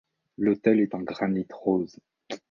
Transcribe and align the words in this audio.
L'autel 0.39 0.79
est 0.79 0.95
en 0.95 1.01
granit 1.03 1.45
rose. 1.51 1.99